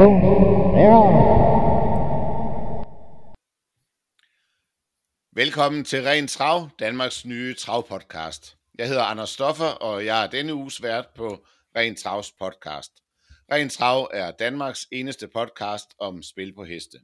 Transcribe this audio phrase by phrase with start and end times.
[0.00, 0.10] to,
[0.84, 1.00] Ja.
[5.32, 8.56] Velkommen til Ren Trav, Danmarks nye travpodcast.
[8.78, 12.92] Jeg hedder Anders Stoffer, og jeg er denne uges vært på Ren Travs podcast.
[13.52, 16.98] Ren Trav er Danmarks eneste podcast om spil på heste.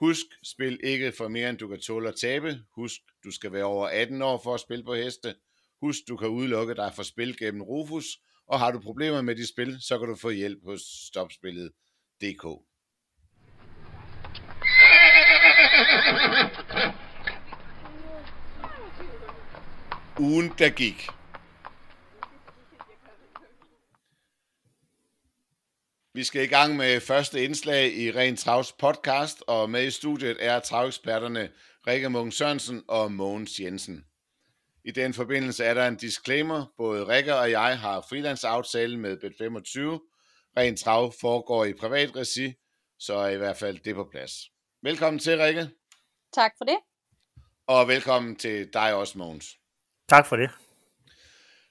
[0.00, 2.58] Husk, spil ikke for mere end du kan tåle at tabe.
[2.76, 5.34] Husk, du skal være over 18 år for at spille på heste.
[5.80, 8.06] Husk, du kan udelukke dig fra spil gennem Rufus.
[8.46, 12.44] Og har du problemer med dit spil, så kan du få hjælp hos stopspillet.dk.
[20.18, 21.08] Ugen, der gik.
[26.14, 30.36] Vi skal i gang med første indslag i Ren Travs podcast, og med i studiet
[30.40, 31.48] er traveksperterne
[31.86, 34.04] Rikke Munk Sørensen og Mogens Jensen.
[34.86, 36.66] I den forbindelse er der en disclaimer.
[36.76, 39.80] Både Rikke og jeg har freelance-aftale med Bet25.
[40.56, 42.54] Ren Trav foregår i privat regi,
[42.98, 44.32] så er i hvert fald det på plads.
[44.82, 45.68] Velkommen til, Rikke.
[46.34, 46.78] Tak for det.
[47.66, 49.46] Og velkommen til dig også, Mogens.
[50.08, 50.50] Tak for det.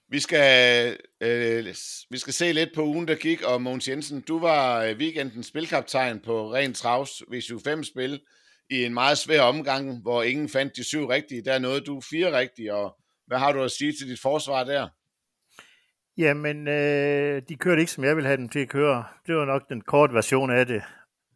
[0.10, 1.66] Vi skal, øh,
[2.10, 5.48] vi skal se lidt på ugen, der gik, og Mogens Jensen, du var øh, weekendens
[5.48, 8.22] spilkaptajn på Ren Travs V75-spil
[8.70, 11.46] i en meget svær omgang, hvor ingen fandt de syv rigtige.
[11.46, 14.90] Der nåede du fire rigtige, og hvad har du at sige til dit forsvar der?
[16.18, 19.04] Jamen, øh, de kørte ikke, som jeg ville have dem til at køre.
[19.28, 20.84] Det var nok den korte version af det.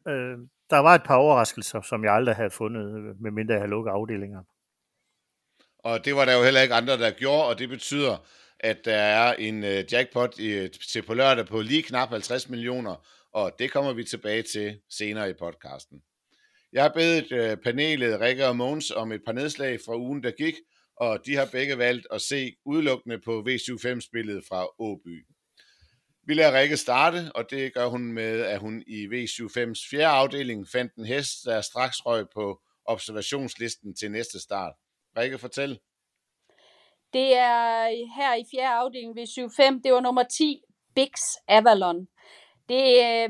[0.08, 0.38] Øh,
[0.70, 4.44] der var et par overraskelser, som jeg aldrig havde fundet, medmindre jeg havde lukket afdelinger.
[5.80, 8.28] Og det var der jo heller ikke andre, der gjorde, og det betyder,
[8.60, 13.06] at der er en uh, jackpot i, til på lørdag på lige knap 50 millioner,
[13.34, 16.02] og det kommer vi tilbage til senere i podcasten.
[16.74, 20.32] Jeg har bedt uh, panelet Rikke og Måns om et par nedslag fra ugen, der
[20.32, 20.56] gik,
[21.00, 25.26] og de har begge valgt at se udelukkende på V75-spillet fra Åby.
[26.24, 30.68] Vi lader Rikke starte, og det gør hun med, at hun i V75's fjerde afdeling
[30.68, 34.74] fandt en hest, der straks røg på observationslisten til næste start.
[35.18, 35.80] Rikke, fortæl.
[37.14, 37.88] Det er
[38.18, 39.84] her i fjerde afdeling ved 75.
[39.84, 40.62] Det var nummer 10,
[40.96, 42.08] Bix Avalon.
[42.70, 43.30] Det, øh,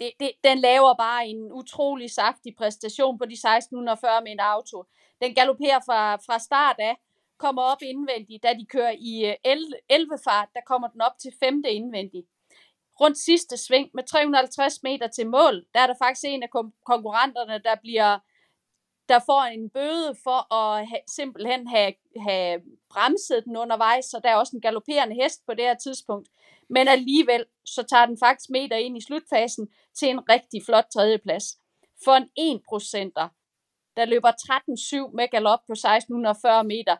[0.00, 4.84] det, det, den laver bare en utrolig saftig præstation på de 1640 med en auto.
[5.22, 6.96] Den galopperer fra, fra start af,
[7.38, 8.42] kommer op indvendigt.
[8.42, 9.34] Da de kører i øh,
[9.88, 11.62] 11 fart, der kommer den op til 5.
[11.68, 12.26] indvendigt.
[13.00, 16.50] Rundt sidste sving med 350 meter til mål, der er der faktisk en af
[16.84, 18.18] konkurrenterne, der bliver
[19.08, 22.60] der får en bøde for at have, simpelthen have, have
[22.90, 26.28] bremset den undervejs, så der er også en galopperende hest på det her tidspunkt.
[26.68, 31.58] Men alligevel, så tager den faktisk meter ind i slutfasen til en rigtig flot tredjeplads.
[32.04, 33.28] For en 1 procenter,
[33.96, 36.96] der løber 13,7 med galop på 1640 meter,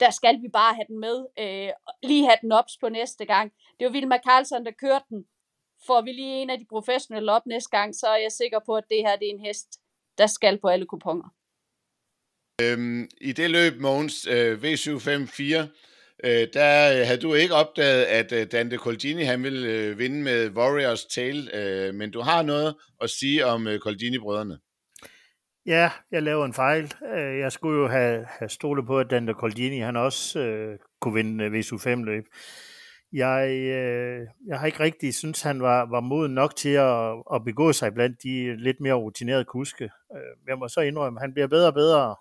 [0.00, 1.70] der skal vi bare have den med, øh,
[2.02, 3.52] lige have den ops på næste gang.
[3.78, 5.24] Det var Vilma Carlsen, der kørte den.
[5.86, 8.76] Får vi lige en af de professionelle op næste gang, så er jeg sikker på,
[8.76, 9.68] at det her det er en hest,
[10.18, 11.28] der skal på alle kuponer.
[12.62, 15.42] Øhm, I det løb, Mogens, øh, V754,
[16.24, 20.22] øh, der øh, havde du ikke opdaget, at øh, Dante Colgini han ville øh, vinde
[20.22, 24.58] med Warriors Tale, øh, men du har noget at sige om øh, Colgini-brødrene.
[25.66, 26.94] Ja, jeg laver en fejl.
[27.14, 31.14] Øh, jeg skulle jo have, have stolet på, at Dante Colgini han også øh, kunne
[31.14, 32.24] vinde øh, VSU5-løb.
[33.12, 37.44] Jeg, øh, jeg har ikke rigtig synes, han var, var moden nok til at, at
[37.44, 39.84] begå sig blandt de lidt mere rutinerede kuske.
[39.84, 42.16] Øh, jeg må så indrømme, at han bliver bedre og bedre,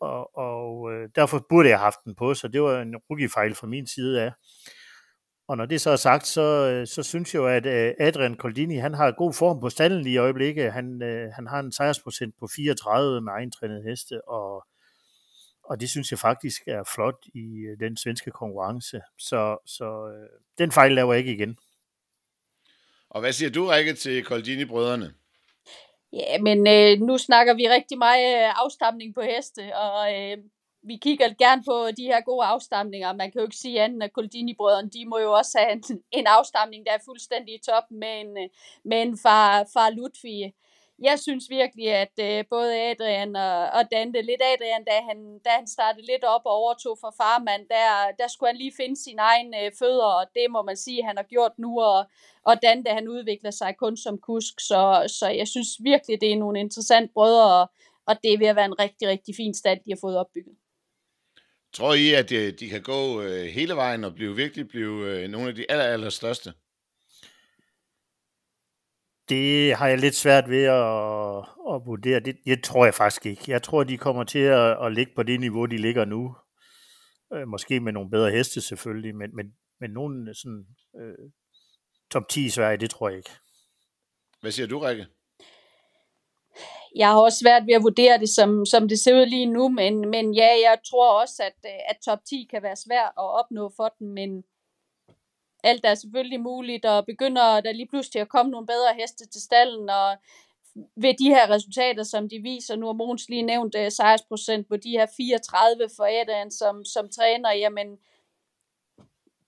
[0.00, 3.54] og, og øh, derfor burde jeg have haft den på, så det var en rookie-fejl
[3.54, 4.32] fra min side af.
[5.50, 8.36] Og når det så er sagt, så, øh, så synes jeg jo, at øh, Adrian
[8.36, 10.72] Coldini, han har god form på stallen i øjeblikket.
[10.72, 14.66] Han, øh, han har en sejrsprocent på 34 med egentrænet heste, og
[15.64, 19.00] og det synes jeg faktisk er flot i den svenske konkurrence.
[19.18, 19.88] Så, så
[20.58, 21.58] den fejl laver jeg ikke igen.
[23.10, 25.14] Og hvad siger du, Rikke, til Coldini-brødrene?
[26.12, 30.38] Ja, men øh, nu snakker vi rigtig meget afstamning på heste, og øh,
[30.82, 33.12] vi kigger gerne på de her gode afstamninger.
[33.12, 36.26] Man kan jo ikke sige andet, at Coldini-brødrene, de må jo også have en, en
[36.26, 38.50] afstamning, der er fuldstændig i top med en,
[38.84, 40.54] med en far, far Ludvig
[41.02, 45.50] jeg synes virkelig, at øh, både Adrian og, og Dante, lidt Adrian, da han, da
[45.50, 47.86] han startede lidt op og overtog for farmand, der,
[48.18, 51.16] der skulle han lige finde sin egen øh, fødder, og det må man sige, han
[51.16, 52.04] har gjort nu, og,
[52.42, 54.82] og Dante, han udvikler sig kun som kusk, så,
[55.18, 57.70] så jeg synes virkelig, det er nogle interessante brødre, og,
[58.06, 60.54] og det er ved at være en rigtig, rigtig fin stand, de har fået opbygget.
[61.72, 65.06] Tror I, at de, øh, de kan gå øh, hele vejen og blive virkelig blive
[65.06, 66.52] øh, nogle af de aller, aller største?
[69.28, 71.38] Det har jeg lidt svært ved at,
[71.74, 72.20] at vurdere.
[72.20, 73.42] Det, det tror jeg faktisk ikke.
[73.48, 76.36] Jeg tror, de kommer til at, at ligge på det niveau, de ligger nu.
[77.46, 79.46] Måske med nogle bedre heste selvfølgelig, men, men,
[79.80, 80.66] men nogle sådan,
[81.00, 81.30] øh,
[82.10, 83.30] top 10 i Sverige, det tror jeg ikke.
[84.40, 85.06] Hvad siger du, Rikke?
[86.94, 89.68] Jeg har også svært ved at vurdere det, som, som det ser ud lige nu,
[89.68, 93.24] men, men ja, jeg tror også, at, øh, at top 10 kan være svært at
[93.40, 94.44] opnå for den, men
[95.64, 99.42] alt er selvfølgelig muligt, og begynder der lige pludselig at komme nogle bedre heste til
[99.42, 100.16] stallen, og
[100.96, 104.68] ved de her resultater, som de viser, nu har Måns lige nævnt øh, uh, sejrsprocent
[104.68, 107.98] på de her 34 for Adrian som, som træner, jamen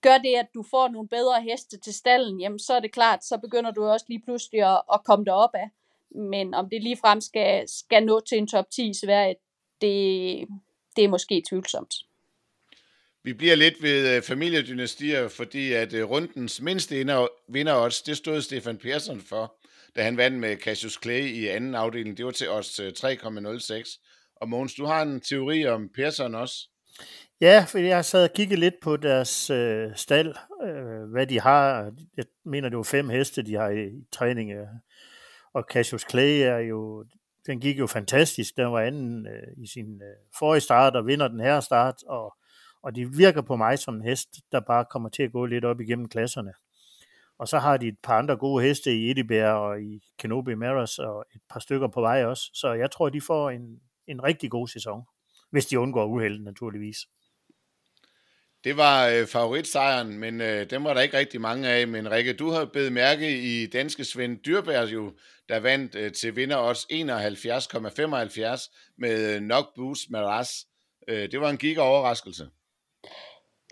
[0.01, 3.23] gør det, at du får nogle bedre heste til stallen, jamen så er det klart,
[3.23, 5.69] så begynder du også lige pludselig at, at komme derop af.
[6.15, 9.35] Men om det ligefrem skal, skal nå til en top 10 i Sverige,
[9.81, 10.47] det,
[10.95, 11.93] det er måske tvivlsomt.
[13.23, 16.95] Vi bliver lidt ved øh, familiedynastier, fordi at øh, rundens mindste
[17.49, 19.55] vinder odds, det stod Stefan Persson for,
[19.95, 22.17] da han vandt med Cassius Clay i anden afdeling.
[22.17, 23.73] Det var til os 3,06.
[23.73, 23.83] Øh,
[24.35, 26.55] og Mogens, du har en teori om Persson også?
[27.41, 30.35] Ja, for jeg har sad og kigget lidt på deres øh, stald,
[30.65, 31.91] øh, hvad de har.
[32.17, 34.51] Jeg mener, det var fem heste, de har i, i træning.
[35.53, 37.05] Og Cassius Clay er jo,
[37.45, 38.57] den gik jo fantastisk.
[38.57, 42.03] Den var anden øh, i sin øh, forrige start og vinder den her start.
[42.07, 42.37] Og,
[42.81, 45.65] og de virker på mig som en hest, der bare kommer til at gå lidt
[45.65, 46.53] op igennem klasserne.
[47.37, 50.99] Og så har de et par andre gode heste i Edibær og i Kenobi Maras
[50.99, 52.49] og et par stykker på vej også.
[52.53, 55.03] Så jeg tror, de får en, en rigtig god sæson,
[55.51, 56.97] hvis de undgår uheld naturligvis.
[58.63, 61.87] Det var øh, favoritsejren, men øh, dem var der ikke rigtig mange af.
[61.87, 65.11] Men Rikke, du har bedt mærke i danske Svend Dyrbær jo,
[65.49, 70.65] der vandt øh, til vinder også 71,75 med øh, Knock Boost Maras.
[71.07, 72.47] Øh, det var en giga overraskelse.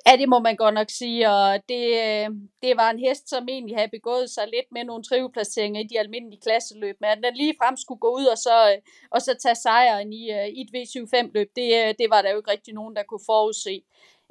[0.07, 2.27] Ja, det må man godt nok sige, og det, øh,
[2.63, 5.99] det var en hest, som egentlig havde begået sig lidt med nogle triveplaceringer i de
[5.99, 8.77] almindelige klasseløb, men at den lige frem skulle gå ud og så, øh,
[9.11, 12.51] og så tage sejren i, øh, i et V75-løb, det, det var der jo ikke
[12.51, 13.83] rigtig nogen, der kunne forudse.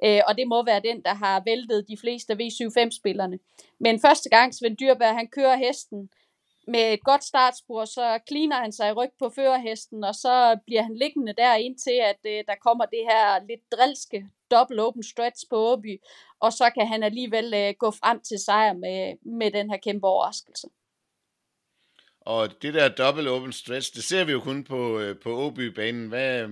[0.05, 3.39] Øh, og det må være den, der har væltet de fleste V75-spillerne.
[3.81, 6.11] Men første gang Svend Dyrberg, han kører hesten,
[6.67, 10.83] med et godt startspor, så kliner han sig i ryg på førerhesten, og så bliver
[10.83, 15.45] han liggende der indtil, at øh, der kommer det her lidt drilske double open stretch
[15.51, 16.01] på Åby,
[16.41, 20.07] og så kan han alligevel øh, gå frem til sejr med, med den her kæmpe
[20.07, 20.69] overraskelse.
[22.21, 26.09] Og det der double open stretch, det ser vi jo kun på, øh, på Åby-banen.
[26.09, 26.49] Hvad,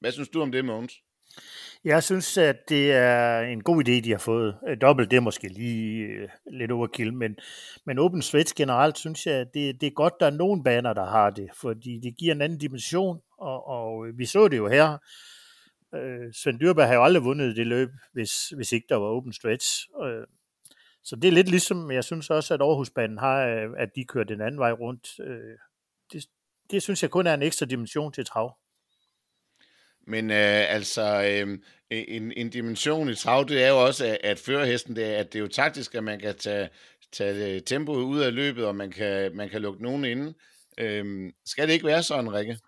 [0.00, 0.94] hvad synes du om det, Mogens?
[1.84, 4.56] Jeg synes, at det er en god idé, de har fået.
[4.68, 7.36] Øh, dobbelt, det er måske lige øh, lidt overkill, men,
[7.86, 11.06] men Open Switch generelt synes jeg, det, det er godt, der er nogen baner, der
[11.06, 14.68] har det, fordi det giver en anden dimension, og, og øh, vi så det jo
[14.68, 14.98] her.
[15.94, 19.32] Øh, Svend Dyrberg har jo aldrig vundet det løb, hvis, hvis ikke der var Open
[19.32, 19.88] Stretch.
[20.04, 20.26] Øh,
[21.04, 24.24] så det er lidt ligesom, jeg synes også, at Aarhusbanen har, øh, at de kører
[24.24, 25.20] den anden vej rundt.
[25.20, 25.58] Øh,
[26.12, 26.24] det,
[26.70, 28.56] det synes jeg kun er en ekstra dimension til trav.
[30.08, 31.58] Men øh, altså, øh,
[31.90, 35.32] en, en dimension i trav, det er jo også, at, at førerhesten, det er, at
[35.32, 36.68] det er jo taktisk, at man kan tage,
[37.12, 40.34] tage øh, tempoet ud af løbet, og man kan, man kan lukke nogen inde.
[40.78, 42.58] Øh, skal det ikke være sådan, Rikke?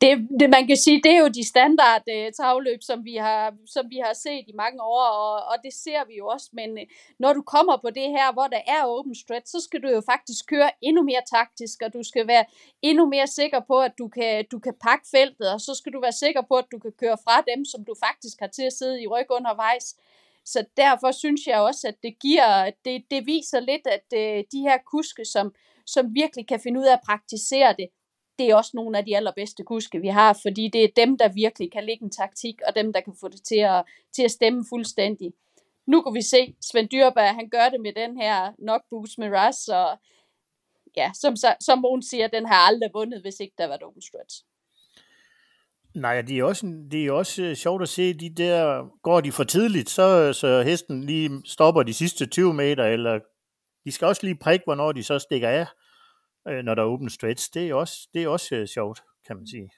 [0.00, 3.54] Det, det, man kan sige, det er jo de standard uh, travløb, som vi, har,
[3.66, 6.70] som vi har set i mange år, og, og det ser vi jo også, men
[6.70, 6.84] uh,
[7.18, 10.00] når du kommer på det her, hvor der er open stretch, så skal du jo
[10.00, 12.44] faktisk køre endnu mere taktisk, og du skal være
[12.82, 16.00] endnu mere sikker på, at du kan, du kan pakke feltet, og så skal du
[16.00, 18.72] være sikker på, at du kan køre fra dem, som du faktisk har til at
[18.72, 19.96] sidde i ryg undervejs.
[20.44, 24.60] Så derfor synes jeg også, at det giver, det, det viser lidt, at uh, de
[24.60, 25.54] her kuske, som,
[25.86, 27.88] som virkelig kan finde ud af at praktisere det,
[28.38, 31.28] det er også nogle af de allerbedste kuske, vi har, fordi det er dem, der
[31.28, 34.30] virkelig kan lægge en taktik, og dem, der kan få det til at, til at
[34.30, 35.32] stemme fuldstændig.
[35.86, 39.28] Nu kan vi se, Svend Dyrberg, han gør det med den her nok boost med
[39.28, 39.98] Russ, og
[40.96, 44.44] ja, som, som hun siger, den har aldrig vundet, hvis ikke der var open stretch.
[45.94, 49.32] Nej, det er også, det er også øh, sjovt at se, de der, går de
[49.32, 53.20] for tidligt, så, så hesten lige stopper de sidste 20 meter, eller
[53.84, 55.66] de skal også lige prikke, hvornår de så stikker af
[56.48, 57.50] øh, når der er open stretch.
[57.54, 59.70] Det er også, det er også øh, sjovt, kan man sige.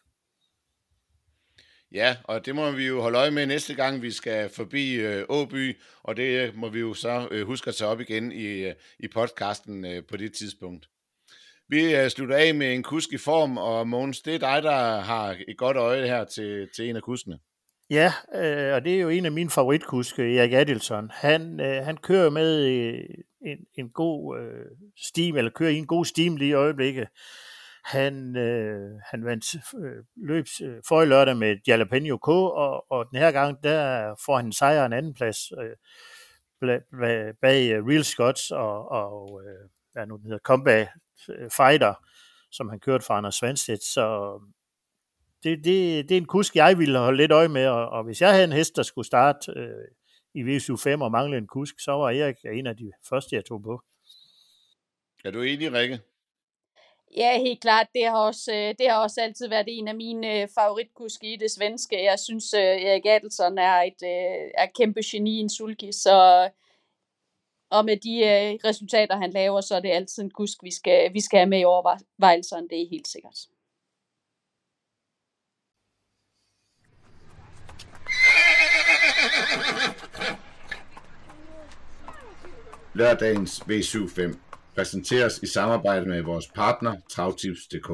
[1.92, 5.24] Ja, og det må vi jo holde øje med næste gang, vi skal forbi øh,
[5.28, 8.46] Åby, og det øh, må vi jo så øh, huske at tage op igen i,
[8.46, 10.88] øh, i podcasten øh, på det tidspunkt.
[11.68, 15.00] Vi øh, slutter af med en kusk i form, og Mogens, det er dig, der
[15.00, 17.38] har et godt øje her til, til en af kuskene.
[17.90, 21.10] Ja, øh, og det er jo en af mine favoritkuske, Erik Adelson.
[21.12, 23.04] Han, øh, han kører med øh,
[23.40, 24.66] en, en god øh,
[24.96, 27.08] steam, eller kører i en god steam lige i øjeblikket.
[27.84, 33.06] Han, øh, han vandt øh, løb øh, for i lørdag med Jalapeno K, og, og
[33.10, 35.76] den her gang, der får han sejr en anden plads øh,
[36.60, 40.88] bag, bag Real Scots og, og øh, hvad nu den hedder, Combat
[41.28, 41.94] øh, Fighter,
[42.50, 43.82] som han kørte for Anders Svanstedt.
[43.82, 44.38] Så
[45.44, 48.20] det, det, det er en kusk, jeg ville holde lidt øje med, og, og hvis
[48.20, 49.84] jeg havde en hest, der skulle starte øh,
[50.34, 53.62] i V75 og manglede en kusk, så var Erik en af de første, jeg tog
[53.62, 53.80] på.
[55.24, 56.00] Er du enig, Rikke?
[57.16, 57.86] Ja, helt klart.
[57.94, 61.36] Det har også, øh, det har også altid været en af mine øh, favoritkuske i
[61.36, 62.04] det svenske.
[62.04, 64.02] Jeg synes, øh, Erik Adelson er et
[64.54, 66.48] er kæmpe geni i en sulky, så
[67.70, 68.18] og med de
[68.68, 71.60] resultater, han laver, så er det altid en kusk, vi skal, vi skal have med
[71.60, 72.68] i overvejelserne.
[72.68, 73.38] Det er helt sikkert.
[82.94, 84.36] Lørdagens V75
[84.74, 87.90] præsenteres i samarbejde med vores partner Travtips.dk.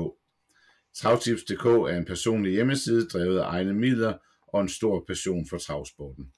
[0.96, 4.14] Travtips.dk er en personlig hjemmeside drevet af egne midler
[4.48, 6.32] og en stor passion for travsporten.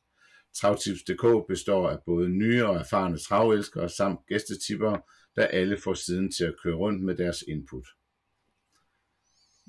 [0.57, 4.97] Travtips.dk består af både nye og erfarne travelskere samt gæstetipper,
[5.37, 7.87] der alle får siden til at køre rundt med deres input.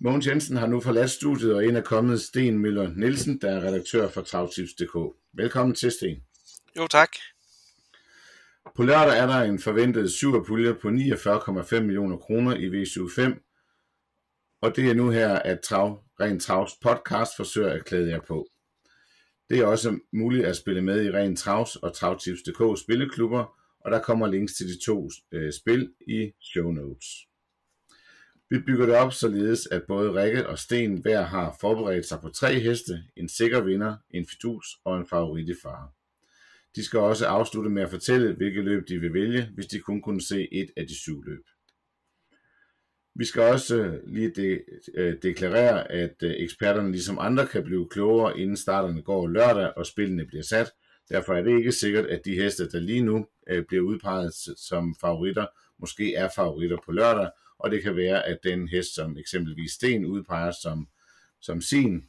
[0.01, 3.67] Mogens Jensen har nu forladt studiet og en er kommet Sten Møller Nielsen, der er
[3.67, 5.15] redaktør for Travtips.dk.
[5.33, 6.23] Velkommen til, Sten.
[6.77, 7.09] Jo, tak.
[8.75, 13.39] På lørdag er der en forventet superpulje på 49,5 millioner kroner i V75,
[14.61, 18.47] og det er nu her, at Trav, Ren Travs podcast forsøger at klæde jer på.
[19.49, 23.99] Det er også muligt at spille med i Ren Travs og Travtips.dk spilleklubber, og der
[24.01, 27.28] kommer links til de to øh, spil i show notes.
[28.49, 32.29] Vi bygger det op således, at både Rikke og Sten hver har forberedt sig på
[32.29, 35.89] tre heste, en sikker vinder, en fidus og en favorit i fare.
[36.75, 40.01] De skal også afslutte med at fortælle, hvilke løb de vil vælge, hvis de kun
[40.01, 41.45] kunne se et af de syv løb.
[43.15, 44.59] Vi skal også øh, lige de,
[44.95, 49.85] øh, deklarere, at øh, eksperterne ligesom andre kan blive klogere, inden starterne går lørdag og
[49.85, 50.71] spillene bliver sat.
[51.09, 53.27] Derfor er det ikke sikkert, at de heste, der lige nu
[53.67, 55.45] bliver udpeget som favoritter,
[55.79, 57.29] måske er favoritter på lørdag,
[57.59, 60.87] og det kan være, at den hest, som eksempelvis Sten udpeger som,
[61.41, 62.03] som sin,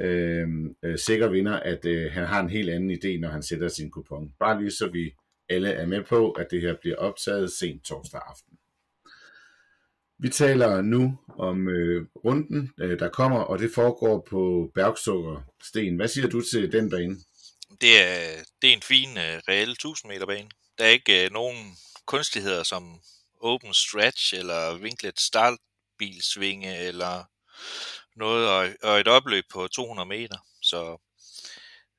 [0.00, 0.48] øh,
[0.82, 3.90] øh, sikker vinder, at øh, han har en helt anden idé, når han sætter sin
[3.90, 4.32] kupon.
[4.38, 5.14] Bare lige så vi
[5.48, 8.58] alle er med på, at det her bliver optaget sent torsdag aften.
[10.18, 15.96] Vi taler nu om øh, runden, øh, der kommer, og det foregår på Bergsukker Sten.
[15.96, 17.16] Hvad siger du til den bane?
[17.80, 20.48] Det er, det er en fin, øh, reel 1000 meter bane.
[20.78, 23.00] Der er ikke øh, nogen kunstigheder som
[23.44, 27.24] open stretch, eller vinklet startbilsvinge, eller
[28.16, 30.38] noget, og, og et opløb på 200 meter.
[30.62, 30.98] Så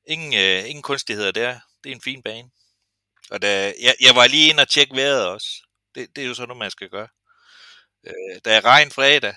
[0.06, 1.60] ingen, øh, ingen kunstigheder der.
[1.84, 2.50] Det er en fin bane.
[3.30, 5.48] Og da, jeg, jeg var lige ind og tjekke vejret også.
[5.94, 7.08] Det, det er jo sådan noget, man skal gøre.
[8.06, 9.34] Øh, der er regn fredag,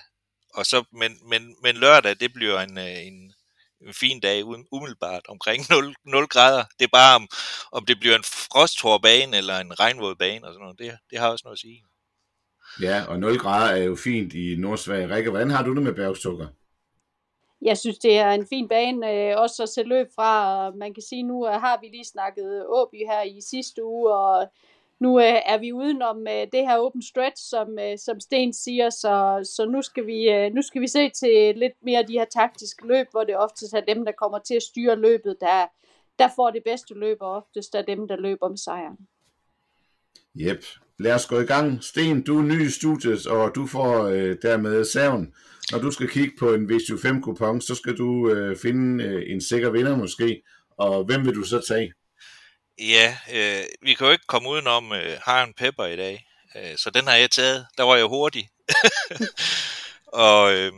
[0.54, 3.34] og så, men, men, men lørdag, det bliver en, øh, en,
[3.80, 6.64] en fin dag, uden, umiddelbart omkring 0, 0 grader.
[6.78, 7.28] Det er bare, om,
[7.72, 10.78] om det bliver en frosthård bane eller en regnvåd bane, og sådan noget.
[10.78, 11.84] Det, det har også noget at sige.
[12.82, 15.14] Ja, og 0 grader er jo fint i Nordsverige.
[15.14, 16.46] Rikke, hvordan har du det med bjergstukker?
[17.62, 20.70] Jeg synes, det er en fin bane øh, også at se løb fra.
[20.70, 24.48] Man kan sige, nu øh, har vi lige snakket Åby her i sidste uge, og
[25.00, 28.90] nu øh, er vi udenom øh, det her open stretch, som, øh, som Sten siger,
[28.90, 32.18] så, så nu, skal vi, øh, nu skal vi se til lidt mere af de
[32.18, 35.66] her taktiske løb, hvor det oftest er dem, der kommer til at styre løbet, der,
[36.18, 38.96] der får det bedste løb, og oftest er dem, der løber med sejren.
[40.34, 40.64] Jep,
[40.98, 41.84] lad os gå i gang.
[41.84, 45.34] Sten, du er ny i studiet, og du får øh, dermed saven.
[45.70, 49.70] Når du skal kigge på en V75-kupon, så skal du øh, finde øh, en sikker
[49.70, 50.42] vinder måske,
[50.78, 51.92] og hvem vil du så tage?
[52.78, 56.90] Ja, øh, vi kan jo ikke komme udenom øh, Harren Pepper i dag, øh, så
[56.90, 57.66] den har jeg taget.
[57.78, 58.48] Der var jeg hurtig.
[60.28, 60.72] og øh,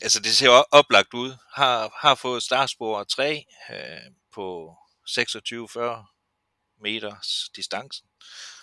[0.00, 1.32] altså det ser oplagt ud.
[1.54, 3.76] Har, har fået startspor 3 øh,
[4.34, 4.74] på
[5.10, 8.06] 26-40 meters distancen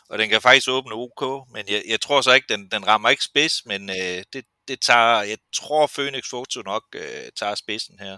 [0.09, 3.09] og den kan faktisk åbne OK, men jeg, jeg tror så ikke, den, den rammer
[3.09, 7.99] ikke spids, men øh, det, det tager, jeg tror Phoenix Photo nok øh, tager spidsen
[7.99, 8.17] her.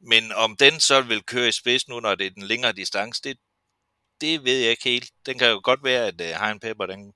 [0.00, 3.22] Men om den så vil køre i spids nu, når det er den længere distance,
[3.22, 3.36] det,
[4.20, 5.10] det ved jeg ikke helt.
[5.26, 7.12] Den kan jo godt være, at øh, Hein Pepper, den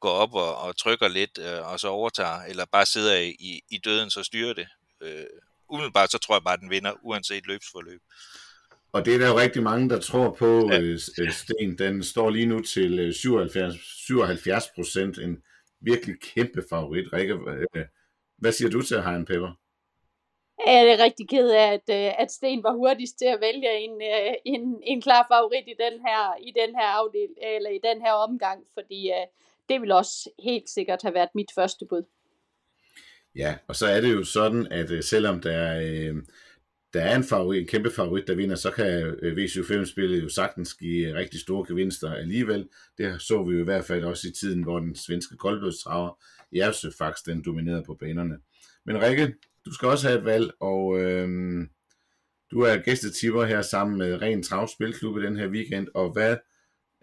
[0.00, 3.78] går op og, og trykker lidt, øh, og så overtager, eller bare sidder i, i
[3.78, 4.68] døden, så styrer det.
[5.00, 5.26] Øh,
[5.68, 8.00] umiddelbart så tror jeg bare, at den vinder, uanset løbsforløb.
[8.92, 10.80] Og det er der jo rigtig mange, der tror på, ja.
[10.80, 11.78] Øh, øh, Sten.
[11.78, 13.74] Den står lige nu til 77,
[14.06, 15.18] 77 procent.
[15.18, 15.42] En
[15.80, 17.12] virkelig kæmpe favorit.
[17.12, 17.38] Rikke,
[18.38, 19.58] hvad siger du til Hein Pepper?
[20.66, 24.00] Jeg er rigtig ked af, at, øh, at Sten var hurtigst til at vælge en,
[24.44, 28.12] en, en klar favorit i den her, i den her afdel, eller i den her
[28.12, 29.10] omgang, fordi
[29.68, 32.02] det vil også helt sikkert have været mit første bud.
[33.36, 36.12] Ja, og så er det jo sådan, at selvom der er,
[36.92, 40.74] der er en, favorit, en kæmpe favorit, der vinder, så kan øh, V75-spillet jo sagtens
[40.74, 42.68] give øh, rigtig store gevinster alligevel.
[42.98, 46.22] Det så vi jo i hvert fald også i tiden, hvor den svenske koldblodstraver
[46.52, 48.38] Jersø faktisk den dominerede på banerne.
[48.86, 49.34] Men Rikke,
[49.64, 51.68] du skal også have et valg, og øhm,
[52.52, 56.36] Du er gæstetipper her sammen med Ren Trav Spilklub i den her weekend, og hvad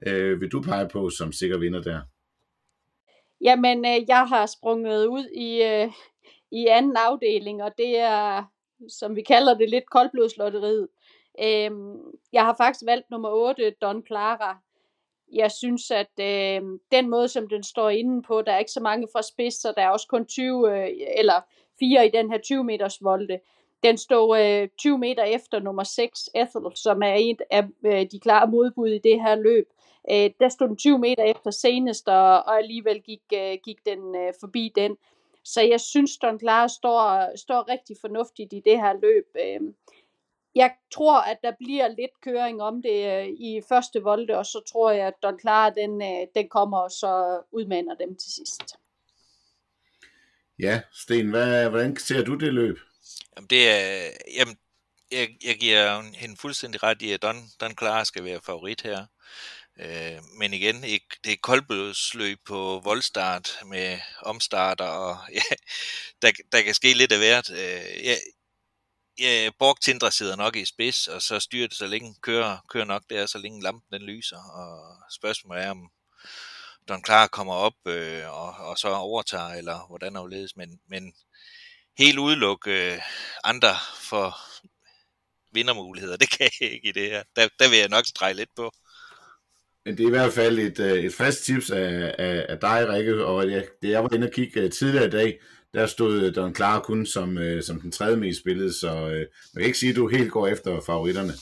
[0.07, 2.01] øh, vil du pege på som sikker vinder der?
[3.41, 5.91] Jamen, øh, jeg har sprunget ud i, øh,
[6.51, 8.43] i anden afdeling, og det er,
[8.87, 10.87] som vi kalder det, lidt koldblodslotteriet.
[11.41, 11.71] Øh,
[12.33, 14.57] jeg har faktisk valgt nummer 8, Don Clara.
[15.33, 18.81] Jeg synes, at øh, den måde, som den står inde på, der er ikke så
[18.81, 21.41] mange fra spids, så der er også kun 20, øh, eller
[21.79, 23.39] 4 i den her 20 meters volde.
[23.83, 28.19] Den står øh, 20 meter efter nummer 6, Ethel, som er en af øh, de
[28.19, 29.69] klare modbud i det her løb.
[30.11, 34.15] Øh, der stod den 20 meter efter senest, og, og alligevel gik, øh, gik den
[34.15, 34.97] øh, forbi den.
[35.45, 39.25] Så jeg synes, Don Clara står, står rigtig fornuftigt i det her løb.
[39.35, 39.73] Øh,
[40.55, 44.61] jeg tror, at der bliver lidt køring om det øh, i første volde, og så
[44.71, 48.75] tror jeg, at Don Clara, den, øh, den kommer og så udmander dem til sidst.
[50.59, 52.79] Ja, Sten, hvad, hvordan ser du det løb?
[53.35, 54.57] Jamen, det er, jamen,
[55.11, 59.05] jeg, jeg giver hende fuldstændig ret i, at Don, Don Clara skal være favorit her.
[59.79, 65.55] Øh, men igen, ikke, det er koldbødsløb på voldstart med omstarter, og ja,
[66.21, 67.49] der, der kan ske lidt af hvert.
[67.49, 68.15] Øh, ja,
[69.19, 72.85] ja, Borg Tindra sidder nok i spids, og så styrer det så længe, kører, kører
[72.85, 75.91] nok der, så længe lampen den lyser, og spørgsmålet er, om
[76.89, 81.13] Don Clark kommer op øh, og, og så overtager, eller hvordan afledes, men, men
[81.97, 83.01] helt udelukke øh,
[83.43, 84.37] andre for
[85.51, 87.23] vindermuligheder, det kan jeg ikke i det her.
[87.35, 88.71] Der, der vil jeg nok strege lidt på.
[89.85, 92.89] Men det er i hvert fald et, øh, et fast tips af, af, af dig,
[92.89, 95.39] Rikke, og jeg, det jeg var inde og kigge øh, tidligere i dag,
[95.73, 99.61] der stod øh, Don Clara kun som, som den tredje mest spillede, så øh, man
[99.61, 101.33] kan ikke sige, at du helt går efter favoritterne.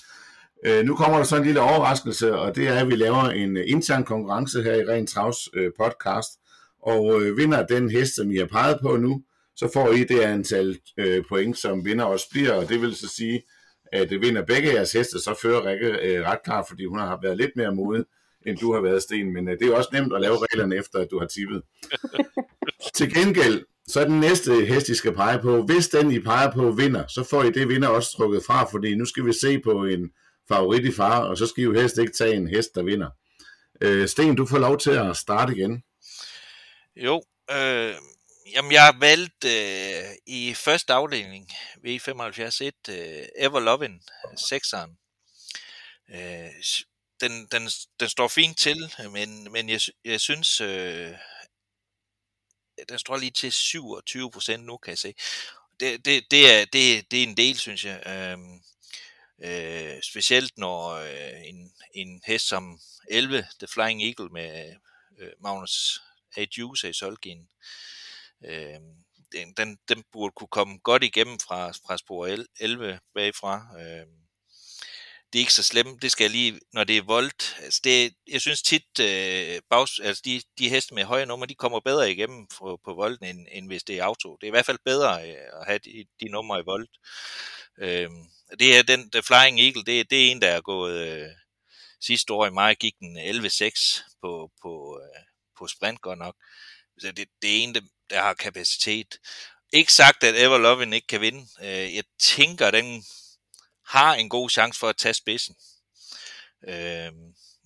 [0.66, 3.58] Øh, nu kommer der så en lille overraskelse, og det er, at vi laver en
[3.58, 6.30] intern konkurrence her i Ren Travs øh, podcast,
[6.82, 9.24] og øh, vinder den hest, som I har peget på nu,
[9.56, 13.08] så får I det antal øh, point, som vinder også bliver, og det vil så
[13.08, 13.42] sige,
[13.94, 17.20] at det vinder begge jeres heste, så fører Rikke øh, ret klart, fordi hun har
[17.24, 18.06] været lidt mere modig,
[18.48, 19.34] end du har været, Sten.
[19.34, 21.62] Men øh, det er også nemt at lave reglerne efter, at du har tippet.
[22.98, 25.62] Til gengæld, så er den næste hest, I skal pege på.
[25.62, 28.96] Hvis den, I peger på, vinder, så får I det vinder også trukket fra, fordi
[28.96, 30.10] nu skal vi se på en
[30.48, 33.10] favorit i far, og så skal I jo helst ikke tage en hest, der vinder.
[33.82, 35.84] Øh, Sten, du får lov til at starte igen.
[36.96, 37.94] Jo, øh,
[38.54, 41.50] Jamen, jeg har valgt øh, i første afdeling
[41.88, 44.02] V75 1 øh, Ever Lovin,
[44.40, 44.92] 6'eren.
[46.16, 46.50] Øh,
[47.22, 51.14] den, den, den står fint til, men, men jeg, jeg synes, øh,
[52.90, 55.14] den står lige til 27 procent nu, kan jeg se.
[55.80, 58.04] Det, det, det, er, det, det er en del, synes jeg.
[58.08, 58.38] Øh,
[59.40, 64.76] øh, specielt når øh, en, en hest som 11, The Flying Eagle med
[65.20, 66.02] øh, Magnus
[66.38, 66.46] A.
[66.58, 67.50] Juice i Solgin,
[68.46, 68.80] øh,
[69.32, 73.68] den, den, den burde kunne komme godt igennem fra, fra spor 11 bagfra.
[73.80, 74.08] Øh,
[75.34, 77.58] det er ikke så slemt, det skal jeg lige, når det er voldt.
[77.60, 81.56] Altså det, jeg synes tit, øh, bags, altså de, de heste med høje numre, de
[81.56, 84.36] kommer bedre igennem på, på volden, end, end hvis det er auto.
[84.36, 86.92] Det er i hvert fald bedre øh, at have de, de numre i voldt.
[87.80, 88.10] Øh,
[88.60, 91.30] det er den, The Flying Eagle, det, det er en, der er gået øh,
[92.02, 95.22] sidste år i maj, gik den 11-6 på, på, øh,
[95.58, 96.36] på sprint godt nok.
[97.00, 99.18] Så det, det er en, der, der har kapacitet.
[99.74, 101.48] Ikke sagt, at Ever Lovin ikke kan vinde.
[101.62, 103.04] Øh, jeg tænker, den
[103.88, 105.56] har en god chance for at tage spidsen.
[106.68, 107.12] Øh,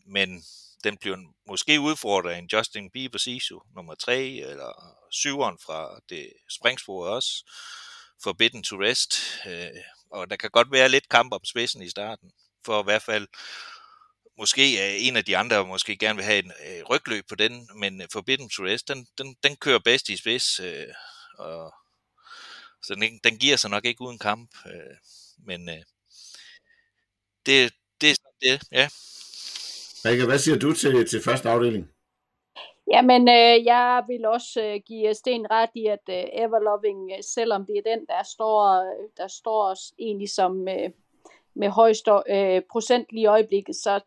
[0.06, 0.44] men
[0.84, 4.72] den bliver måske udfordret af en Justin Bieber Sisu nummer 3, eller
[5.14, 7.52] 7'eren fra det springspor også.
[8.24, 9.14] Forbidden to Rest.
[9.46, 12.32] Øh, og der kan godt være lidt kamp om spidsen i starten,
[12.66, 13.28] for i hvert fald
[14.38, 17.70] måske er en af de andre måske gerne vil have en øh, rygløb på den,
[17.76, 20.94] men øh, Forbidden to Rest, den, den, den kører bedst i spids, øh,
[21.38, 21.74] og,
[22.84, 24.98] så den, den giver sig nok ikke uden kamp, øh,
[25.38, 25.84] men øh,
[27.46, 28.88] det, det er sådan det, ja.
[30.06, 31.92] Rikke, hvad siger du til, til første afdeling?
[32.94, 37.66] Jamen, øh, jeg vil også øh, give Sten ret i, at øh, Everloving, øh, selvom
[37.66, 38.62] det er den, der står,
[39.18, 40.90] der står egentlig som øh,
[41.56, 44.00] med højst øh, procent lige i øjeblikket, så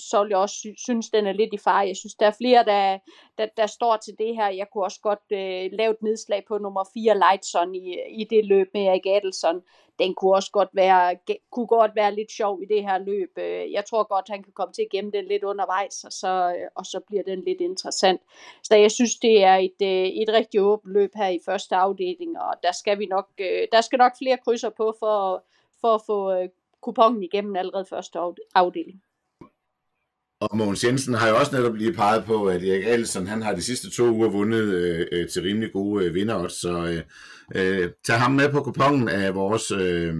[0.00, 1.86] så vil jeg også sy- synes, den er lidt i fare.
[1.86, 2.98] Jeg synes, der er flere, der,
[3.38, 4.48] der, der står til det her.
[4.48, 8.44] Jeg kunne også godt øh, lave et nedslag på nummer 4, Lightson, i, i det
[8.44, 9.62] løb med Erik Adelson.
[9.98, 11.16] Den kunne også godt være,
[11.50, 13.38] kunne godt være lidt sjov i det her løb.
[13.38, 16.54] Øh, jeg tror godt, han kan komme til at gemme den lidt undervejs, og så,
[16.58, 18.20] øh, og så bliver den lidt interessant.
[18.62, 22.40] Så jeg synes, det er et, øh, et rigtig åbent løb her i første afdeling,
[22.40, 23.28] og der skal vi nok,
[23.72, 25.44] der skal nok flere krydser på for,
[25.80, 26.48] for at få
[26.80, 28.18] kupongen igennem allerede første
[28.54, 29.02] afdeling.
[30.40, 33.54] Og Mogens Jensen har jo også netop lige peget på, at Erik Alsen, han har
[33.54, 37.02] de sidste to uger vundet øh, øh til rimelig gode øh, vinder også, så øh,
[37.54, 40.14] øh, tag ham med på kupongen af vores, øh,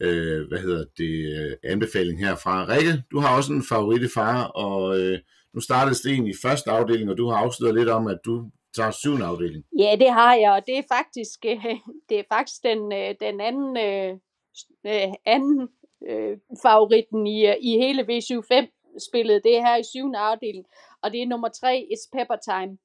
[0.00, 2.66] øh, hvad hedder det, øh, anbefaling herfra.
[2.68, 5.18] Rikke, du har også en favorit i far, og øh,
[5.54, 8.90] nu startede Sten i første afdeling, og du har afsløret lidt om, at du tager
[8.90, 9.64] syvende afdeling.
[9.78, 11.64] Ja, det har jeg, og det er faktisk, øh,
[12.08, 14.12] det er faktisk den, øh, den anden, øh,
[15.26, 15.68] anden
[16.62, 19.44] favoritten i, i hele V75, spillet.
[19.44, 20.66] Det er her i syvende afdeling,
[21.02, 22.78] og det er nummer tre, It's Pepper Time.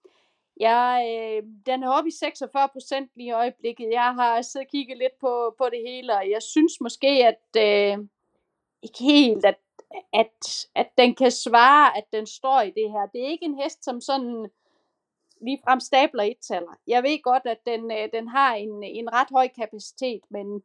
[0.59, 3.89] Jeg, øh, den er oppe i 46 procent lige i øjeblikket.
[3.91, 7.57] Jeg har siddet og kigget lidt på, på det hele, og jeg synes måske, at
[7.57, 8.05] øh,
[8.83, 9.59] ikke helt, at,
[10.13, 13.07] at, at den kan svare, at den står i det her.
[13.13, 14.49] Det er ikke en hest, som sådan
[15.41, 16.79] lige frem stabler et taler.
[16.87, 20.63] Jeg ved godt, at den, øh, den har en, en ret høj kapacitet, men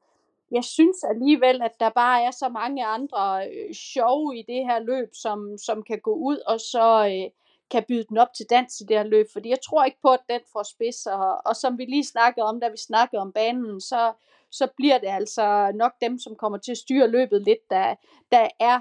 [0.51, 4.79] jeg synes alligevel, at der bare er så mange andre øh, sjove i det her
[4.79, 7.31] løb, som, som kan gå ud og så øh,
[7.71, 10.13] kan byde den op til dans i det her løb, fordi jeg tror ikke på,
[10.13, 13.33] at den får spids, og, og som vi lige snakkede om, da vi snakkede om
[13.33, 14.13] banen, så,
[14.51, 17.95] så bliver det altså nok dem, som kommer til at styre løbet lidt, der,
[18.33, 18.81] der er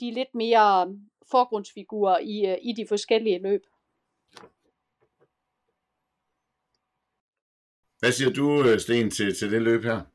[0.00, 0.96] de lidt mere
[1.30, 3.62] forgrundsfigurer i, øh, i de forskellige løb.
[7.98, 10.11] Hvad siger du, øh, Sten, til, til det løb her?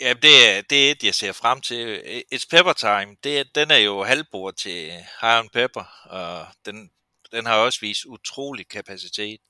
[0.00, 2.22] Ja, det er, det er et, jeg ser frem til.
[2.34, 6.90] It's Pepper Time, det, den er jo halvbord til Hiron Pepper, og den,
[7.32, 9.40] den har også vist utrolig kapacitet.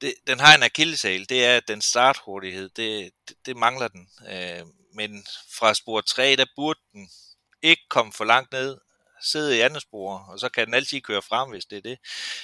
[0.00, 4.08] Det, den har en akillesal, det er den starthurtighed, det, det, det mangler den.
[4.30, 5.26] Øh, men
[5.58, 7.10] fra spor 3, der burde den
[7.62, 8.78] ikke komme for langt ned,
[9.22, 11.98] sidde i andet spor, og så kan den altid køre frem, hvis det er det.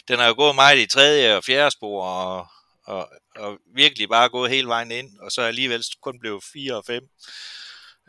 [0.08, 2.46] Den har jo gået meget i tredje og fjerde spor, og,
[2.90, 6.84] og, og virkelig bare gået hele vejen ind, og så alligevel kun blev 4 og
[6.86, 7.02] 5.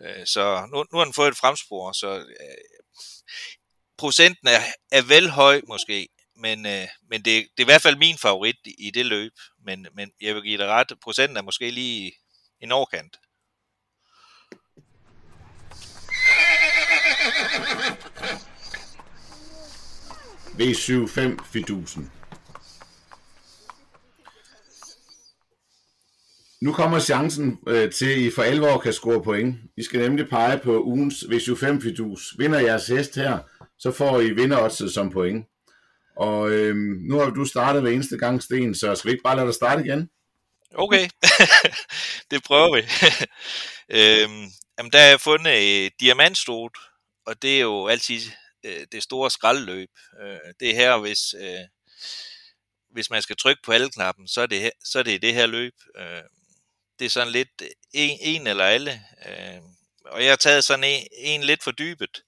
[0.03, 2.57] Øh, så nu, nu har den fået et fremspor, så øh,
[3.97, 7.97] procenten er, er vel høj måske, men, øh, men det, det er i hvert fald
[7.97, 9.33] min favorit i det løb.
[9.65, 12.11] Men, men jeg vil give dig ret, procenten er måske lige
[12.59, 13.17] en overkant.
[20.59, 22.20] V75 Fidusen.
[26.61, 29.55] Nu kommer chancen øh, til, at I for alvor kan score point.
[29.77, 32.33] I skal nemlig pege på ugens V75 Fidus.
[32.37, 33.39] Vinder jeres hest her,
[33.79, 35.45] så får I vinderoddset som point.
[36.17, 36.75] Og øh,
[37.09, 39.55] nu har du startet hver eneste gang, Sten, så skal vi ikke bare lade dig
[39.55, 40.09] starte igen?
[40.75, 41.09] Okay,
[42.31, 42.81] det prøver vi.
[43.99, 44.47] øhm,
[44.77, 46.77] jamen, der har jeg fundet øh, diamantstort,
[47.25, 48.21] og det er jo altid
[48.65, 49.89] øh, det store skraldløb.
[50.23, 51.65] Øh, det er her, hvis, øh,
[52.93, 55.33] hvis man skal trykke på alle knappen, så er det, her, så er det det
[55.33, 55.73] her løb.
[55.99, 56.23] Øh,
[57.01, 59.05] det er sådan lidt øh, en, en eller alle.
[59.25, 59.61] Øh,
[60.05, 62.23] og jeg har taget sådan en, en lidt for dybet.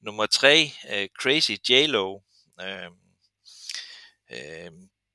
[0.00, 2.20] Nummer tre, øh, Crazy J-Lo.
[2.60, 2.90] Øh,
[4.30, 4.70] øh,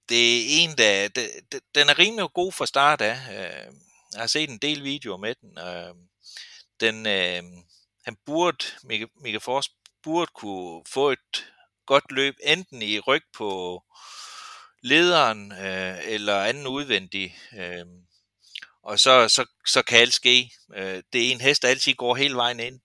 [0.10, 1.28] det er en, der, der,
[1.76, 3.18] den er rimelig god fra start af.
[3.32, 3.74] Øh,
[4.14, 5.58] jeg har set en del videoer med den.
[5.58, 5.96] Øh,
[6.80, 7.44] den øh,
[8.06, 8.66] han burde,
[9.22, 9.70] Mika Fors
[10.04, 11.52] burde kunne få et
[11.86, 13.84] godt løb, enten i ryg på
[14.82, 17.38] lederen øh, eller anden udvendig.
[17.58, 17.86] Øh,
[18.86, 20.52] og så, så, så kan alt ske.
[20.76, 22.80] Øh, det er en hest, der altid går hele vejen ind.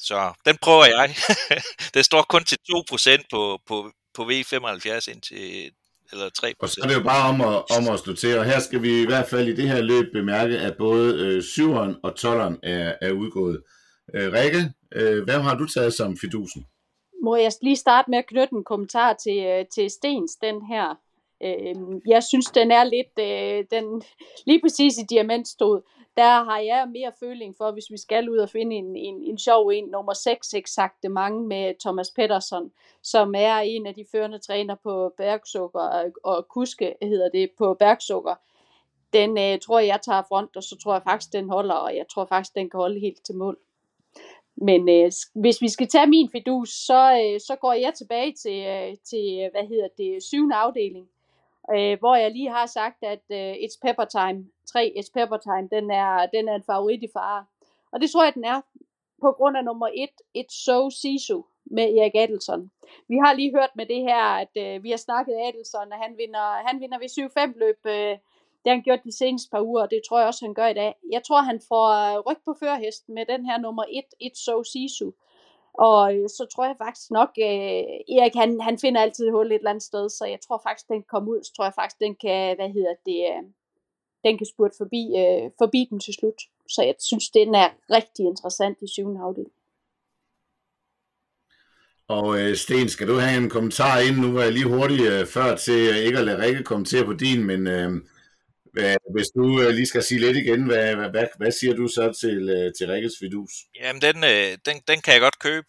[0.00, 1.14] Så den prøver jeg.
[1.94, 5.72] det står kun til 2% på, på, på V75 indtil
[6.12, 6.52] eller 3%.
[6.58, 8.82] Og så er det jo bare om at, om at stå til, og her skal
[8.82, 12.58] vi i hvert fald i det her løb bemærke, at både øh, 7'eren og 12'eren
[12.62, 13.62] er, er udgået.
[14.14, 16.66] Øh, Rikke, øh, hvad har du taget som fidusen?
[17.22, 20.96] Må jeg lige starte med at knytte en kommentar til, øh, til Stens, den her
[21.42, 21.74] Øh,
[22.06, 24.02] jeg synes, den er lidt, øh, den,
[24.46, 25.80] lige præcis i diamantstod,
[26.16, 29.38] der har jeg mere føling for, hvis vi skal ud og finde en, en, en
[29.38, 34.38] sjov en, nummer 6 eksakte mange med Thomas Pettersson, som er en af de førende
[34.38, 38.34] træner på Bergsukker og, og kuske hedder det på Bergsukker.
[39.12, 41.96] Den øh, tror jeg, jeg tager front, og så tror jeg faktisk, den holder, og
[41.96, 43.58] jeg tror faktisk, den kan holde helt til mål.
[44.56, 48.58] Men øh, hvis vi skal tage min fidus, så, øh, så går jeg tilbage til,
[48.66, 51.08] øh, til hvad hedder det, syvende afdeling
[51.74, 55.68] øh, hvor jeg lige har sagt, at øh, It's Pepper Time, 3 It's Pepper Time,
[55.80, 57.44] den er, den er en favorit i fare.
[57.92, 58.60] Og det tror jeg, den er
[59.20, 62.70] på grund af nummer 1, It's So Sisu med Erik Adelson.
[63.08, 66.18] Vi har lige hørt med det her, at øh, vi har snakket Adelson, og han
[66.18, 67.10] vinder, han vinder ved
[67.54, 67.80] 7-5 løb.
[67.86, 68.18] Øh,
[68.62, 70.66] det har han gjort de seneste par uger, og det tror jeg også, han gør
[70.66, 70.94] i dag.
[71.10, 74.62] Jeg tror, han får øh, ryg på førhesten med den her nummer 1, It's So
[74.62, 75.10] Sisu.
[75.74, 79.46] Og øh, så tror jeg faktisk nok, øh, Erik han, han finder altid et hul
[79.46, 81.74] et eller andet sted, så jeg tror faktisk, den kan komme ud, så tror jeg
[81.74, 83.42] faktisk, den kan, hvad hedder det, øh,
[84.24, 86.40] den kan spurte forbi, øh, forbi den til slut.
[86.68, 89.54] Så jeg synes, den er rigtig interessant i syvende afdeling.
[92.08, 94.16] Og øh, Sten, skal du have en kommentar ind?
[94.16, 97.12] Nu var jeg lige hurtigt øh, før til øh, ikke at lade Rikke kommentere på
[97.12, 97.90] din, men øh,
[98.72, 101.88] hvad, hvis du øh, lige skal sige lidt igen, hvad, hvad, hvad, hvad siger du
[101.88, 103.50] så til, øh, til Rikkes Fidus?
[103.80, 105.66] Jamen, den, øh, den, den kan jeg godt købe,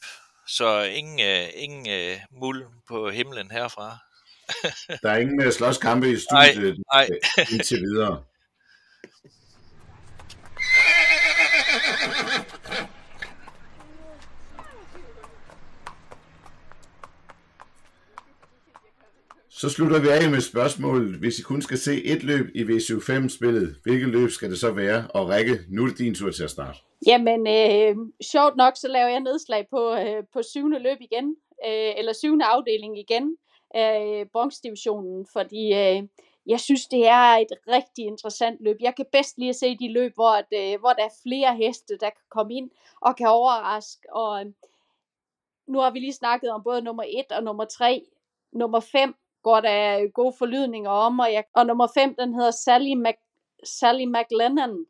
[0.47, 3.97] så ingen, øh, ingen øh, muld på himlen herfra.
[5.03, 7.09] Der er ingen øh, slåskampe i studiet nej.
[7.11, 8.23] øh, indtil videre.
[19.63, 21.19] Så slutter vi af med spørgsmålet.
[21.19, 25.07] Hvis I kun skal se et løb i V75-spillet, hvilket løb skal det så være?
[25.13, 26.79] Og Rikke, nu er det din tur til at starte.
[27.07, 27.95] Jamen, øh,
[28.31, 31.35] sjovt nok, så laver jeg nedslag på, øh, på syvende løb igen,
[31.67, 33.37] øh, eller syvende afdeling igen
[33.75, 36.03] af øh, bronzedivisionen, fordi øh,
[36.45, 38.77] jeg synes, det er et rigtig interessant løb.
[38.81, 41.55] Jeg kan bedst lige at se de løb, hvor, at, øh, hvor der er flere
[41.55, 42.69] heste, der kan komme ind
[43.01, 44.01] og kan overraske.
[44.13, 44.51] Og øh,
[45.67, 48.01] nu har vi lige snakket om både nummer 1 og nummer 3.
[48.53, 52.93] Nummer 5 går der gode forlydninger om, og, jeg, og nummer 5, den hedder Sally,
[52.93, 53.15] Mac,
[53.63, 54.85] Sally McLennan.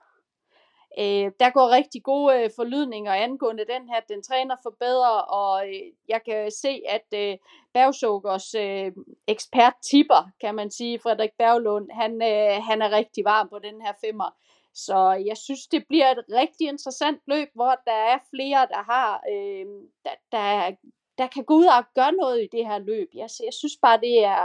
[0.99, 3.99] Øh, der går rigtig gode øh, forlydninger angående den her.
[4.09, 7.37] Den træner for bedre, og øh, jeg kan se, at øh,
[7.73, 8.91] Bergsukkers øh,
[9.27, 13.81] ekspert tipper, kan man sige, Frederik Berglund, han, øh, han er rigtig varm på den
[13.81, 14.29] her femmer.
[14.73, 19.21] Så jeg synes, det bliver et rigtig interessant løb, hvor der er flere, der har,
[19.31, 19.65] øh,
[20.05, 20.75] der, der,
[21.23, 23.09] der kan gå ud og gøre noget i det her løb.
[23.21, 24.43] Jeg, jeg synes bare, det er,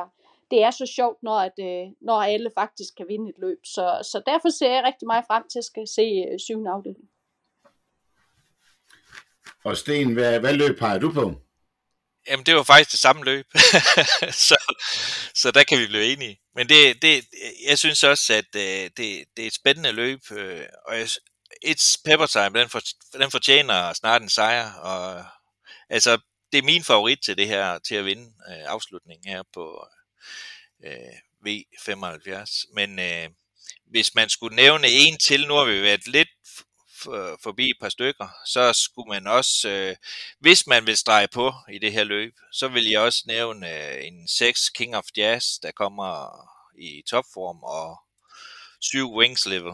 [0.51, 3.61] det er så sjovt, når, at, øh, når alle faktisk kan vinde et løb.
[3.64, 7.09] Så, så derfor ser jeg rigtig meget frem til at skal se øh, syvende afdeling.
[9.64, 11.35] Og Sten, hvad, hvad løb peger du på?
[12.29, 13.47] Jamen, det var faktisk det samme løb.
[14.49, 14.57] så,
[15.35, 16.41] så der kan vi blive enige.
[16.55, 17.25] Men det, det,
[17.69, 20.21] jeg synes også, at øh, det, det er et spændende løb.
[20.87, 21.09] Og jeg,
[21.67, 22.81] It's Pepper Time, den, for,
[23.12, 24.73] den fortjener snart en sejr.
[24.73, 25.25] Og,
[25.88, 26.19] altså,
[26.53, 29.87] det er min favorit til det her, til at vinde øh, afslutningen her på
[30.85, 32.75] øh, V75.
[32.75, 33.31] Men øh,
[33.87, 36.29] hvis man skulle nævne en til, nu har vi været lidt
[37.03, 39.97] for, forbi et par stykker, så skulle man også, øh,
[40.41, 44.07] hvis man vil strege på i det her løb, så vil jeg også nævne øh,
[44.07, 46.31] en 6 King of Jazz, der kommer
[46.79, 47.97] i topform, og
[48.81, 49.73] 7 Wings Level.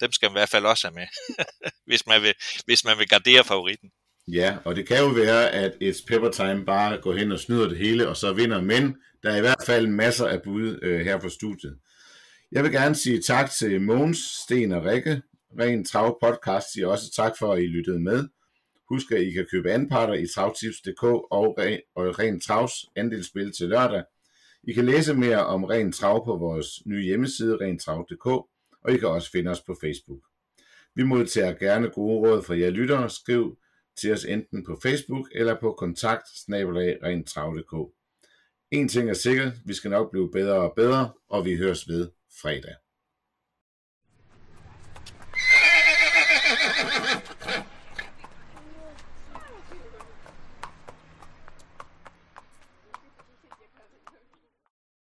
[0.00, 1.06] Dem skal man i hvert fald også have med,
[1.88, 3.92] hvis, man vil, hvis man vil gardere favoritten.
[4.32, 7.68] Ja, og det kan jo være, at et Pepper Time bare går hen og snyder
[7.68, 11.00] det hele, og så vinder, men der er i hvert fald masser af bud øh,
[11.00, 11.78] her på studiet.
[12.52, 15.22] Jeg vil gerne sige tak til Måns, Sten og Rikke.
[15.60, 18.28] Ren Trav Podcast siger også tak for, at I lyttede med.
[18.88, 21.58] Husk, at I kan købe anparter i travtips.dk og,
[21.94, 24.02] og Ren Travs andelsspil til lørdag.
[24.64, 28.26] I kan læse mere om Ren Trav på vores nye hjemmeside, rentrav.dk,
[28.84, 30.20] og I kan også finde os på Facebook.
[30.94, 33.10] Vi modtager gerne gode råd fra jer lyttere.
[33.10, 33.56] Skriv
[34.00, 36.28] til os enten på Facebook eller på kontakt
[38.70, 42.10] En ting er sikkert, vi skal nok blive bedre og bedre, og vi høres ved
[42.42, 42.81] fredag.